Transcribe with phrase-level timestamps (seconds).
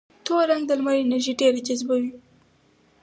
[0.25, 2.11] تور رنګ د لمر انرژي ډېره جذبه کوي.